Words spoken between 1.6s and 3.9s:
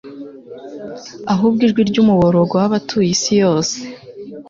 ijwi ry'umuborogo w'abatuye isi yose